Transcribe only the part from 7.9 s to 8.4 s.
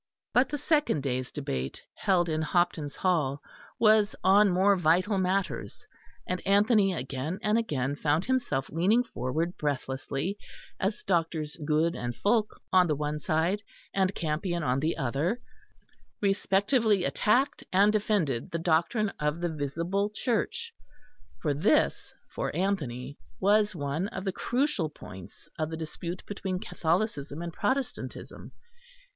found